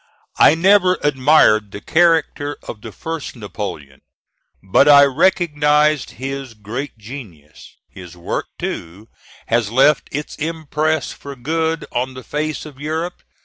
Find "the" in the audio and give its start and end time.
1.69-1.79, 2.81-2.91, 12.15-12.23